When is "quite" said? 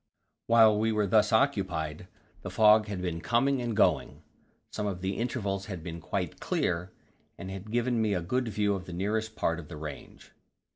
6.01-6.39